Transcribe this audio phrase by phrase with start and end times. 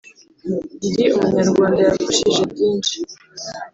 [0.91, 2.95] Ndi Umunyarwanda yafashije byinshi.